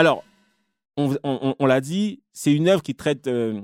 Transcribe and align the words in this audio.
Alors, 0.00 0.24
on, 0.96 1.14
on- 1.24 1.54
on 1.58 1.66
l'a 1.66 1.82
dit, 1.82 2.22
c'est 2.32 2.54
une 2.54 2.68
œuvre 2.68 2.82
qui 2.82 2.94
traite 2.94 3.26
euh, 3.26 3.60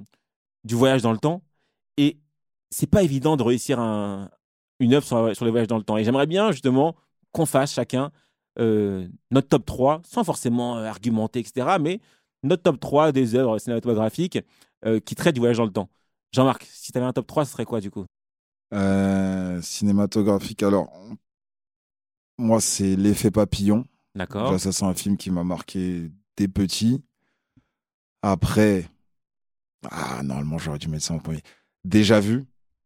du 0.64 0.74
voyage 0.74 1.00
dans 1.00 1.12
le 1.12 1.18
temps. 1.18 1.42
Et 1.96 2.18
c'est 2.68 2.86
pas 2.90 3.02
évident 3.02 3.38
de 3.38 3.42
réussir 3.42 3.80
un- 3.80 4.28
une 4.78 4.92
œuvre 4.92 5.06
sur, 5.06 5.34
sur 5.34 5.46
le 5.46 5.50
voyage 5.50 5.66
dans 5.68 5.78
le 5.78 5.82
temps. 5.82 5.96
Et 5.96 6.04
j'aimerais 6.04 6.26
bien, 6.26 6.52
justement, 6.52 6.94
qu'on 7.32 7.46
fasse 7.46 7.72
chacun 7.72 8.10
euh, 8.58 9.08
notre 9.30 9.48
top 9.48 9.64
3, 9.64 10.02
sans 10.06 10.24
forcément 10.24 10.76
euh, 10.76 10.84
argumenter, 10.84 11.38
etc. 11.40 11.78
Mais 11.80 12.00
notre 12.42 12.62
top 12.64 12.78
3 12.80 13.12
des 13.12 13.34
œuvres 13.34 13.58
cinématographiques 13.58 14.38
euh, 14.84 15.00
qui 15.00 15.14
traitent 15.14 15.34
du 15.36 15.40
voyage 15.40 15.56
dans 15.56 15.64
le 15.64 15.72
temps. 15.72 15.88
Jean-Marc, 16.32 16.66
si 16.70 16.92
tu 16.92 16.98
avais 16.98 17.06
un 17.06 17.14
top 17.14 17.26
3, 17.26 17.46
ce 17.46 17.52
serait 17.52 17.64
quoi, 17.64 17.80
du 17.80 17.90
coup? 17.90 18.04
Cinématographique, 19.62 20.62
alors, 20.62 20.92
moi, 22.38 22.60
c'est 22.60 22.94
L'effet 22.96 23.30
papillon. 23.30 23.84
D'accord. 24.14 24.58
Ça, 24.58 24.72
c'est 24.72 24.84
un 24.84 24.94
film 24.94 25.16
qui 25.16 25.30
m'a 25.30 25.44
marqué 25.44 26.10
dès 26.36 26.48
petit. 26.48 27.02
Après, 28.22 28.88
ah, 29.90 30.22
normalement, 30.22 30.58
j'aurais 30.58 30.78
dû 30.78 30.88
mettre 30.88 31.04
ça 31.04 31.14
en 31.14 31.18
premier. 31.18 31.42
Déjà 31.84 32.18
vu, 32.18 32.44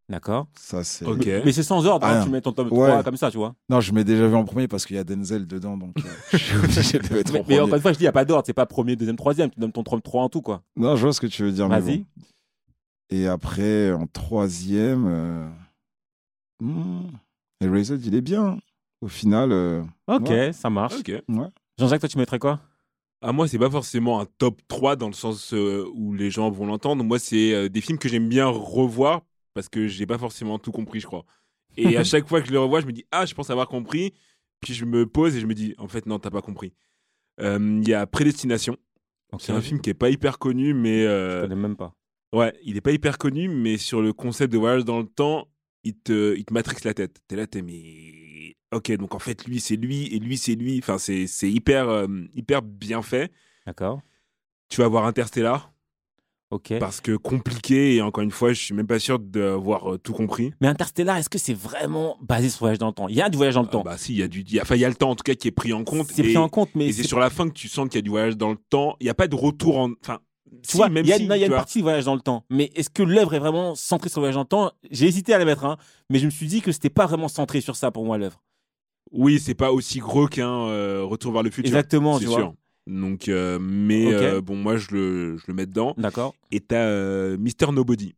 D'accord. 0.08 0.48
ça, 0.58 0.84
c'est. 0.84 1.06
Ok. 1.06 1.24
Mais, 1.24 1.42
mais 1.46 1.52
c'est 1.52 1.62
sans 1.62 1.86
ordre, 1.86 2.06
hein, 2.06 2.22
tu 2.24 2.30
mets 2.30 2.41
ton 2.41 2.52
top 2.52 2.70
ouais. 2.72 2.88
3 2.88 3.02
comme 3.05 3.16
ça, 3.16 3.30
tu 3.30 3.38
vois. 3.38 3.55
Non, 3.70 3.80
je 3.80 3.92
mets 3.92 4.05
déjà 4.05 4.27
vu 4.28 4.34
en 4.34 4.44
premier 4.44 4.68
parce 4.68 4.84
qu'il 4.84 4.96
y 4.96 4.98
a 4.98 5.05
Denzel 5.05 5.46
dedans, 5.46 5.77
donc 5.78 5.96
euh, 5.98 6.02
je 6.32 6.36
suis 6.36 6.56
obligé 6.56 6.98
de 6.98 7.14
mettre 7.14 7.32
Mais, 7.32 7.38
en 7.38 7.42
mais 7.42 7.42
premier. 7.42 7.60
encore 7.60 7.74
une 7.77 7.80
fois, 7.82 7.92
je 7.92 7.96
dis, 7.98 8.02
il 8.02 8.06
n'y 8.06 8.08
a 8.08 8.12
pas 8.12 8.24
d'ordre, 8.24 8.44
c'est 8.44 8.52
pas 8.52 8.66
premier, 8.66 8.96
deuxième, 8.96 9.16
troisième, 9.16 9.50
tu 9.50 9.58
donnes 9.60 9.72
ton 9.72 9.82
top 9.84 10.02
3 10.02 10.22
en 10.24 10.28
tout, 10.28 10.42
quoi. 10.42 10.62
Non, 10.77 10.96
je 10.96 11.02
vois 11.02 11.12
ce 11.12 11.20
que 11.20 11.27
tu 11.27 11.42
veux 11.42 11.52
dire. 11.52 11.69
mais 11.69 11.80
Vas-y. 11.80 11.98
bon. 11.98 12.05
Et 13.12 13.27
après, 13.27 13.92
en 13.92 14.06
troisième, 14.06 15.06
euh... 15.08 15.48
hmm, 16.60 17.08
Erased, 17.62 18.05
il 18.05 18.14
est 18.14 18.20
bien. 18.20 18.58
Au 19.00 19.08
final, 19.08 19.50
euh, 19.53 19.82
Ok, 20.06 20.28
Ouais. 20.28 20.53
ça 20.53 20.69
marche. 20.70 20.97
Ok. 20.98 21.08
ouais. 21.28 21.47
Jean-Jacques, 21.78 22.00
toi, 22.00 22.08
tu 22.08 22.19
mettrais 22.19 22.38
quoi? 22.38 22.60
Ah, 23.22 23.32
moi, 23.32 23.46
c'est 23.46 23.58
pas 23.58 23.70
forcément 23.70 24.20
un 24.20 24.26
top 24.26 24.62
3 24.66 24.96
dans 24.96 25.08
le 25.08 25.12
sens 25.12 25.52
euh, 25.52 25.86
où 25.94 26.14
les 26.14 26.30
gens 26.30 26.50
vont 26.50 26.64
l'entendre. 26.64 27.04
Moi, 27.04 27.18
c'est 27.18 27.52
euh, 27.52 27.68
des 27.68 27.82
films 27.82 27.98
que 27.98 28.08
j'aime 28.08 28.28
bien 28.28 28.46
revoir 28.46 29.22
parce 29.52 29.68
que 29.68 29.88
j'ai 29.88 30.06
pas 30.06 30.16
forcément 30.16 30.58
tout 30.58 30.72
compris, 30.72 31.00
je 31.00 31.06
crois. 31.06 31.26
Et 31.76 31.98
à 31.98 32.04
chaque 32.04 32.26
fois 32.26 32.41
que 32.41 32.46
je 32.46 32.52
le 32.52 32.60
revois, 32.60 32.80
je 32.80 32.86
me 32.86 32.92
dis, 32.92 33.04
ah, 33.10 33.26
je 33.26 33.34
pense 33.34 33.50
avoir 33.50 33.68
compris. 33.68 34.14
Puis 34.60 34.72
je 34.74 34.84
me 34.86 35.06
pose 35.06 35.36
et 35.36 35.41
je 35.41 35.46
me 35.46 35.54
dis, 35.54 35.74
en 35.78 35.86
fait, 35.86 36.06
non, 36.06 36.18
t'as 36.18 36.30
pas 36.30 36.42
compris. 36.42 36.72
Euh, 37.41 37.80
Il 37.82 37.88
y 37.88 37.94
a 37.94 38.06
Prédestination. 38.06 38.76
C'est 39.38 39.52
un 39.52 39.60
film 39.60 39.80
qui 39.80 39.91
est 39.91 39.94
pas 39.94 40.10
hyper 40.10 40.38
connu, 40.38 40.74
mais. 40.74 41.02
Je 41.04 41.42
connais 41.42 41.54
même 41.54 41.76
pas. 41.76 41.94
Ouais, 42.32 42.52
il 42.64 42.76
est 42.76 42.80
pas 42.80 42.92
hyper 42.92 43.18
connu, 43.18 43.48
mais 43.48 43.76
sur 43.76 44.02
le 44.02 44.12
concept 44.12 44.52
de 44.52 44.58
voyage 44.58 44.84
dans 44.84 44.98
le 44.98 45.06
temps, 45.06 45.48
il 45.84 45.94
te, 45.96 46.36
il 46.36 46.44
te 46.44 46.52
matrixe 46.52 46.84
la 46.84 46.94
tête. 46.94 47.20
T'es 47.28 47.36
là, 47.36 47.46
t'es 47.46 47.62
mais. 47.62 48.30
Ok, 48.73 48.93
donc 48.93 49.15
en 49.15 49.19
fait, 49.19 49.45
lui, 49.47 49.61
c'est 49.61 49.77
lui, 49.77 50.06
et 50.15 50.19
lui, 50.19 50.37
c'est 50.39 50.55
lui. 50.55 50.79
Enfin, 50.79 50.98
c'est 50.98 51.27
c'est 51.27 51.51
hyper, 51.51 51.89
euh, 51.89 52.06
hyper 52.34 52.62
bien 52.62 53.03
fait. 53.03 53.33
D'accord. 53.67 54.01
Tu 54.69 54.81
vas 54.81 54.89
voir 54.89 55.05
Interstellar, 55.06 55.73
Ok. 56.51 56.73
parce 56.78 57.01
que 57.01 57.17
compliqué, 57.17 57.97
et 57.97 58.03
encore 58.03 58.23
une 58.25 58.31
fois, 58.31 58.53
je 58.53 58.61
suis 58.61 58.75
même 58.75 58.87
pas 58.87 58.98
sûr 58.98 59.19
d'avoir 59.19 59.95
euh, 59.95 59.98
tout 59.98 60.12
compris. 60.12 60.53
Mais 60.61 60.67
Interstellar, 60.69 61.17
est-ce 61.17 61.28
que 61.28 61.39
c'est 61.39 61.55
vraiment 61.55 62.17
basé 62.23 62.48
sur 62.48 62.59
le 62.59 62.61
voyage 62.69 62.78
dans 62.78 62.87
le 62.89 62.93
temps? 62.93 63.09
Il 63.09 63.15
y 63.17 63.23
a 63.23 63.28
du 63.28 63.37
voyage 63.37 63.55
dans 63.55 63.62
le 63.62 63.69
Ah 63.69 63.73
temps. 63.73 63.83
bah 63.83 63.97
si, 63.98 64.12
il 64.12 64.19
y 64.19 64.23
a 64.23 64.28
du, 64.28 64.41
il 64.41 64.53
y 64.55 64.59
a- 64.59 64.62
enfin, 64.62 64.75
il 64.77 64.81
y 64.81 64.84
a 64.84 64.89
le 64.89 64.95
temps 64.95 65.11
en 65.11 65.17
tout 65.17 65.23
cas 65.25 65.34
qui 65.34 65.48
est 65.48 65.53
pris 65.53 65.73
en 65.73 65.84
compte. 65.84 66.06
c'est 66.11 66.23
pris 66.23 66.37
en 66.37 66.48
compte, 66.48 66.71
mais 66.75 66.87
et 66.87 66.93
c'est 66.93 67.03
c'est- 67.03 67.09
sur 67.09 67.19
la 67.21 67.31
fin 67.31 67.48
que 67.48 67.55
tu 67.55 67.69
sens 67.69 67.89
qu'il 67.89 67.97
y 67.97 67.98
a 67.98 68.03
du 68.03 68.11
voyage 68.11 68.37
dans 68.37 68.51
le 68.51 68.59
temps. 68.69 68.97
Il 69.01 69.05
n'y 69.05 69.11
a 69.11 69.15
pas 69.15 69.28
de 69.28 69.34
retour 69.37 69.78
en, 69.78 69.91
enfin, 70.03 70.19
tu 70.62 70.73
si, 70.73 70.77
vois, 70.77 70.89
il 70.89 71.06
y 71.06 71.12
a, 71.12 71.17
si, 71.17 71.27
non, 71.27 71.34
il 71.34 71.41
y 71.41 71.43
a 71.43 71.47
tu 71.47 71.47
une 71.47 71.48
vois. 71.48 71.56
partie 71.59 71.81
voyage 71.81 72.05
dans 72.05 72.15
le 72.15 72.20
temps. 72.20 72.45
Mais 72.51 72.70
est-ce 72.75 72.91
que 72.91 73.03
l'œuvre 73.03 73.34
est 73.34 73.39
vraiment 73.39 73.75
centrée 73.75 74.09
sur 74.09 74.20
le 74.20 74.23
voyage 74.23 74.34
dans 74.34 74.41
le 74.41 74.47
temps? 74.47 74.73
J'ai 74.91 75.06
hésité 75.06 75.33
à 75.33 75.39
la 75.39 75.45
mettre, 75.45 75.65
hein, 75.65 75.77
mais 76.11 76.19
je 76.19 76.27
me 76.27 76.31
suis 76.31 76.47
dit 76.47 76.61
que 76.61 76.73
c'était 76.73 76.91
pas 76.91 77.06
vraiment 77.06 77.29
centré 77.29 77.61
sur 77.61 77.77
ça 77.77 77.91
pour 77.91 78.05
moi 78.05 78.19
l'œuvre. 78.19 78.43
Oui, 79.12 79.41
c'est 79.41 79.55
pas 79.55 79.73
aussi 79.73 79.98
gros 79.98 80.28
qu'un 80.28 80.69
euh, 80.69 81.03
Retour 81.05 81.33
vers 81.33 81.43
le 81.43 81.51
futur. 81.51 81.69
Exactement, 81.69 82.19
c'est 82.19 82.27
tu 82.27 82.31
sûr. 82.31 82.39
vois. 82.39 82.55
Donc, 82.87 83.28
euh, 83.28 83.59
mais 83.60 84.12
euh, 84.12 84.41
bon, 84.41 84.56
moi, 84.56 84.77
je 84.77 84.89
le, 84.93 85.37
je 85.37 85.44
le 85.49 85.55
mets 85.55 85.66
dedans. 85.66 85.94
D'accord. 85.97 86.34
Et 86.50 86.60
t'as 86.60 87.37
Mister 87.37 87.66
Nobody. 87.72 88.15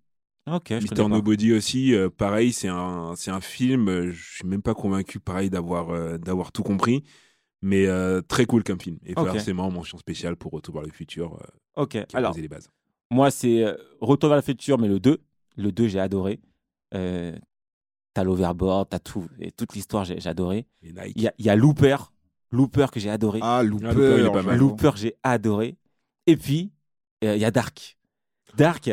Ok. 0.51 0.71
Mister. 0.71 1.09
Nobody 1.09 1.53
aussi, 1.53 1.95
pareil, 2.17 2.53
c'est 2.53 2.69
un, 2.69 3.15
c'est 3.17 3.31
un 3.31 3.41
film. 3.41 4.11
Je 4.11 4.35
suis 4.37 4.47
même 4.47 4.63
pas 4.63 4.75
convaincu, 4.75 5.21
pareil, 5.21 5.51
d'avoir, 5.51 6.19
d'avoir 6.19 6.53
tout 6.53 6.63
compris. 6.63 7.05
Mais 7.63 7.87
très 8.27 8.45
cool 8.45 8.65
comme 8.65 8.81
film. 8.81 8.99
Et 9.07 9.13
Ok. 9.17 9.29
forcément, 9.29 9.71
mention 9.71 9.99
spéciale 9.99 10.37
pour 10.37 10.53
Retour 10.53 10.75
vers 10.75 10.85
le 10.85 10.91
futur, 10.91 11.39
Ok. 11.77 11.91
qui 11.91 11.99
a 11.99 12.07
Alors, 12.19 12.31
posé 12.33 12.43
les 12.43 12.49
bases. 12.49 12.69
moi, 13.11 13.31
c'est 13.31 13.65
euh, 13.65 13.75
Retour 14.01 14.29
vers 14.29 14.37
le 14.37 14.43
futur, 14.43 14.79
mais 14.79 14.89
le 14.89 15.01
2. 15.01 15.19
Le 15.57 15.73
2, 15.73 15.89
j'ai 15.89 16.01
adoré. 16.01 16.41
Euh, 16.95 17.37
t'as 18.15 18.25
l'overboard, 18.25 18.89
t'as 18.91 18.99
tout. 18.99 19.27
Et 19.41 19.53
toute 19.53 19.75
l'histoire, 19.75 20.05
j'ai 20.05 20.21
j'ai 20.21 20.29
adoré. 20.29 20.67
Il 20.83 20.93
y 21.21 21.27
a, 21.29 21.33
il 21.39 21.45
y 21.47 21.49
a 21.51 21.57
Looper. 21.57 21.97
Looper 22.51 22.87
que 22.93 23.01
j'ai 23.01 23.09
adoré. 23.11 23.39
Ah, 23.43 23.63
Looper, 23.63 23.87
Ah, 23.89 23.93
Looper, 23.95 24.19
il 24.21 24.27
est 24.27 24.31
pas 24.33 24.43
mal. 24.43 24.59
Looper, 24.59 24.91
j'ai 24.97 25.15
adoré. 25.23 25.77
Et 26.27 26.37
puis, 26.37 26.71
euh, 27.25 27.35
il 27.37 27.41
y 27.41 27.45
a 27.47 27.51
Dark. 27.51 27.97
Dark, 28.57 28.91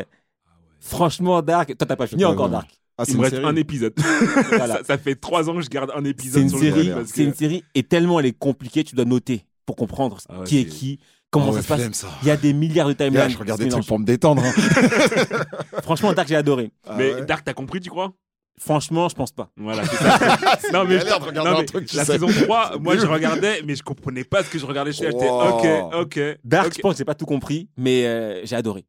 franchement, 0.80 1.42
Dark. 1.42 1.76
Toi, 1.76 1.86
t'as 1.86 1.96
pas 1.96 2.06
fini 2.06 2.22
pas 2.22 2.30
encore. 2.30 2.48
Dark. 2.48 2.70
Ah, 2.96 3.04
c'est 3.04 3.12
Il 3.12 3.14
me 3.14 3.18
une 3.20 3.24
reste 3.24 3.36
série. 3.36 3.46
un 3.46 3.56
épisode. 3.56 3.94
Voilà. 4.48 4.76
ça, 4.78 4.84
ça 4.84 4.98
fait 4.98 5.14
trois 5.14 5.48
ans 5.48 5.54
que 5.56 5.62
je 5.62 5.68
garde 5.70 5.90
un 5.94 6.02
C'est 6.02 6.08
épisode 6.10 6.42
une 6.42 6.48
sur 6.50 6.58
le 6.58 6.64
série, 6.64 6.82
truc 6.84 6.94
parce 6.94 7.08
c'est 7.10 7.24
une 7.24 7.34
série, 7.34 7.64
et 7.74 7.82
tellement 7.82 8.20
elle 8.20 8.26
est 8.26 8.38
compliquée, 8.38 8.84
tu 8.84 8.94
dois 8.94 9.04
noter 9.06 9.46
pour 9.64 9.76
comprendre 9.76 10.18
Ah 10.28 10.40
ouais, 10.40 10.44
qui 10.46 10.58
est 10.58 10.64
c'est- 10.64 10.68
qui, 10.68 11.00
comment 11.30 11.50
Ah 11.50 11.56
ça 11.56 11.62
se 11.62 11.68
passe. 11.68 11.92
ça. 11.92 12.08
Il 12.22 12.28
y 12.28 12.30
a 12.30 12.36
des 12.36 12.52
milliards 12.52 12.88
de 12.88 12.92
timelines. 12.92 13.30
je 13.30 13.38
regarde 13.38 13.60
des 13.60 13.68
trucs 13.68 13.86
pour 13.86 13.98
me 13.98 14.04
détendre. 14.04 14.42
hein. 14.44 14.52
Franchement, 15.82 16.12
Dark, 16.12 16.28
j'ai 16.28 16.36
adoré. 16.36 16.70
Ah 16.86 16.94
Mais 16.96 17.14
ouais. 17.14 17.24
Dark, 17.26 17.44
t'as 17.44 17.54
compris, 17.54 17.80
tu 17.80 17.90
crois? 17.90 18.12
Franchement, 18.58 19.08
je 19.08 19.14
pense 19.14 19.32
pas. 19.32 19.50
Voilà, 19.56 19.84
c'est 19.86 19.96
ça. 19.96 20.18
non, 20.72 20.84
mais, 20.84 20.98
je- 20.98 21.04
de 21.06 21.38
un 21.48 21.64
truc, 21.64 21.90
la 21.94 22.04
sais. 22.04 22.12
saison 22.12 22.26
3, 22.28 22.78
moi 22.80 22.96
je 22.98 23.06
regardais, 23.06 23.62
mais 23.64 23.74
je 23.74 23.82
comprenais 23.82 24.24
pas 24.24 24.42
ce 24.44 24.50
que 24.50 24.58
je 24.58 24.66
regardais. 24.66 24.92
J'étais 24.92 25.28
Wow. 25.30 25.58
ok, 25.58 25.94
ok. 25.94 26.20
Dark, 26.44 26.74
je 26.76 26.80
pense 26.80 26.92
que 26.92 26.98
j'ai 26.98 27.04
pas 27.06 27.14
tout 27.14 27.24
compris, 27.26 27.68
mais 27.78 28.06
euh, 28.06 28.44
j'ai 28.44 28.56
adoré. 28.56 28.84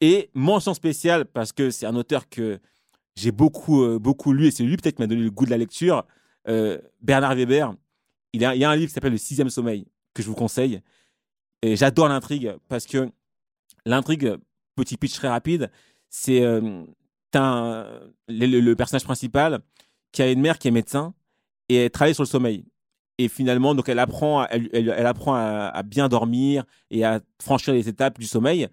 Et 0.00 0.30
mention 0.32 0.72
spéciale, 0.72 1.26
parce 1.26 1.52
que 1.52 1.70
c'est 1.70 1.84
un 1.84 1.96
auteur 1.96 2.30
que 2.30 2.60
j'ai 3.14 3.32
beaucoup, 3.32 3.82
euh, 3.82 3.98
beaucoup 3.98 4.32
lu, 4.32 4.46
et 4.46 4.50
c'est 4.50 4.62
lui 4.62 4.76
peut-être 4.78 4.96
qui 4.96 5.02
m'a 5.02 5.06
donné 5.06 5.20
le 5.22 5.30
goût 5.30 5.44
de 5.44 5.50
la 5.50 5.58
lecture, 5.58 6.06
euh, 6.48 6.78
Bernard 7.02 7.34
Weber. 7.34 7.74
Il 8.32 8.40
y, 8.40 8.44
a, 8.46 8.54
il 8.54 8.60
y 8.60 8.64
a 8.64 8.70
un 8.70 8.76
livre 8.76 8.88
qui 8.88 8.94
s'appelle 8.94 9.12
Le 9.12 9.18
Sixième 9.18 9.50
Sommeil, 9.50 9.86
que 10.14 10.22
je 10.22 10.28
vous 10.28 10.34
conseille. 10.34 10.80
Et 11.62 11.76
j'adore 11.76 12.08
l'intrigue, 12.08 12.54
parce 12.68 12.86
que 12.86 13.10
l'intrigue, 13.84 14.36
petit 14.76 14.96
pitch 14.96 15.14
très 15.14 15.28
rapide, 15.28 15.70
c'est 16.08 16.42
euh, 16.42 16.84
le, 18.28 18.74
personnage 18.74 19.04
principal 19.04 19.60
qui 20.12 20.22
a 20.22 20.30
une 20.30 20.40
mère 20.40 20.58
qui 20.58 20.68
est 20.68 20.72
médecin, 20.72 21.14
et 21.68 21.76
elle 21.76 21.90
travaille 21.90 22.14
sur 22.14 22.22
le 22.22 22.28
sommeil. 22.28 22.64
Et 23.18 23.28
finalement, 23.28 23.74
donc 23.74 23.88
elle 23.88 23.98
apprend, 23.98 24.40
à- 24.40 24.46
elle, 24.50 24.70
elle- 24.72 25.06
apprend 25.06 25.34
à, 25.34 25.82
bien 25.82 26.08
dormir 26.08 26.64
et 26.90 27.04
à 27.04 27.20
franchir 27.40 27.74
les 27.74 27.88
étapes 27.88 28.18
du 28.18 28.26
sommeil 28.26 28.68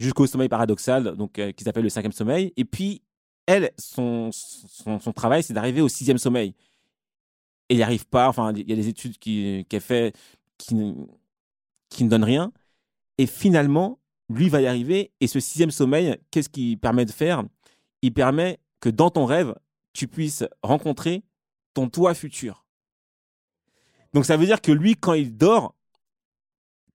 jusqu'au 0.00 0.26
sommeil 0.26 0.48
paradoxal, 0.48 1.16
donc 1.16 1.38
euh, 1.38 1.52
qui 1.52 1.62
s'appelle 1.62 1.84
le 1.84 1.88
cinquième 1.88 2.12
sommeil. 2.12 2.52
Et 2.56 2.64
puis 2.64 3.02
elle, 3.46 3.70
son, 3.78 4.30
son, 4.32 5.12
travail, 5.12 5.42
c'est 5.42 5.54
d'arriver 5.54 5.80
au 5.80 5.88
sixième 5.88 6.18
sommeil. 6.18 6.54
Et 7.68 7.74
il 7.74 7.76
n'y 7.76 7.82
arrive 7.82 8.06
pas. 8.06 8.28
Enfin, 8.28 8.52
il 8.54 8.68
y 8.68 8.72
a 8.72 8.76
des 8.76 8.88
études 8.88 9.16
qui- 9.18 9.64
qu'elle 9.68 9.80
fait 9.80 10.14
qui, 10.58 10.74
qui 11.88 12.04
ne 12.04 12.08
donnent 12.10 12.24
rien. 12.24 12.52
Et 13.18 13.26
finalement, 13.26 14.00
lui 14.28 14.48
va 14.48 14.60
y 14.60 14.66
arriver. 14.66 15.12
Et 15.20 15.26
ce 15.26 15.40
sixième 15.40 15.70
sommeil, 15.70 16.16
qu'est-ce 16.30 16.48
qu'il 16.48 16.78
permet 16.78 17.04
de 17.04 17.12
faire? 17.12 17.44
Il 18.02 18.12
permet 18.12 18.58
que 18.80 18.88
dans 18.88 19.10
ton 19.10 19.24
rêve, 19.24 19.54
tu 19.92 20.08
puisses 20.08 20.44
rencontrer 20.62 21.22
ton 21.72 21.88
toi 21.88 22.14
futur. 22.14 22.64
Donc 24.12 24.24
ça 24.24 24.36
veut 24.36 24.46
dire 24.46 24.60
que 24.60 24.72
lui, 24.72 24.94
quand 24.94 25.14
il 25.14 25.36
dort, 25.36 25.74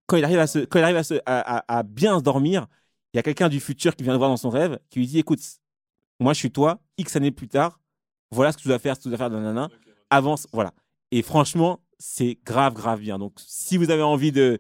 quand 0.05 0.17
il 0.17 0.23
arrive 0.23 0.39
à, 0.39 0.47
se, 0.47 0.59
quand 0.59 0.79
il 0.79 0.83
arrive 0.83 0.97
à, 0.97 1.03
se, 1.03 1.16
à, 1.25 1.57
à- 1.57 1.79
à 1.79 1.83
bien 1.83 2.19
dormir, 2.21 2.67
il 3.13 3.17
y 3.17 3.19
a 3.19 3.23
quelqu'un 3.23 3.50
du 3.50 3.59
futur 3.59 3.95
qui 3.95 4.03
vient 4.03 4.13
le 4.13 4.17
voir 4.17 4.29
dans 4.29 4.38
son 4.38 4.50
rêve, 4.50 4.79
qui 4.89 5.00
lui 5.00 5.07
dit, 5.07 5.19
écoute, 5.19 5.39
moi 6.19 6.33
je 6.33 6.39
suis 6.39 6.51
toi, 6.51 6.79
X 6.97 7.16
années 7.16 7.31
plus 7.31 7.47
tard, 7.47 7.79
voilà 8.31 8.51
ce 8.51 8.57
que 8.57 8.62
tu 8.63 8.68
dois 8.68 8.80
faire, 8.80 8.95
ce 8.95 9.00
que 9.00 9.03
tu 9.03 9.09
dois 9.09 9.18
faire, 9.18 9.30
nanana, 9.30 9.69
avance, 10.09 10.47
voilà. 10.53 10.74
Et 11.12 11.21
franchement, 11.21 11.80
c'est 12.00 12.38
grave, 12.46 12.74
grave 12.74 13.00
bien. 13.01 13.19
Donc 13.19 13.34
si 13.38 13.78
vous 13.78 13.92
avez 13.92 14.01
envie 14.04 14.31
de 14.31 14.57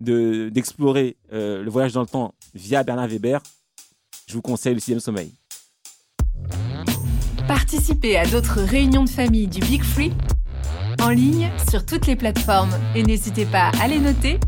de- 0.00 0.48
d'explorer 0.48 1.16
euh, 1.32 1.62
le 1.62 1.70
voyage 1.70 1.92
dans 1.92 2.00
le 2.00 2.06
temps 2.06 2.34
via 2.54 2.82
Bernard 2.82 3.08
Weber, 3.08 3.42
je 4.26 4.32
vous 4.34 4.40
conseille 4.42 4.72
le 4.74 4.80
sixième 4.80 4.98
sommeil. 5.00 5.32
Participez 7.46 8.16
à 8.16 8.24
d'autres 8.26 8.60
réunions 8.62 9.04
de 9.04 9.10
famille 9.10 9.46
du 9.46 9.60
Big 9.60 9.82
Free 9.82 10.12
en 11.02 11.10
ligne 11.10 11.50
sur 11.70 11.84
toutes 11.84 12.06
les 12.06 12.16
plateformes 12.16 12.72
et 12.94 13.02
n'hésitez 13.02 13.44
pas 13.44 13.70
à 13.80 13.88
les 13.88 13.98
noter, 13.98 14.38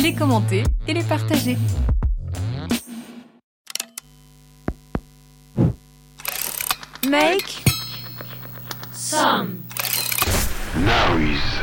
les 0.00 0.14
commenter 0.14 0.62
et 0.86 0.94
les 0.94 1.02
partager. 1.02 1.56
Make 7.08 7.62
Now 10.84 11.16
he's 11.16 11.55